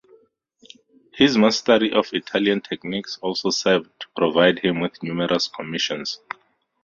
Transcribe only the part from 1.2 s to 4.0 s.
mastery of Italian techniques also served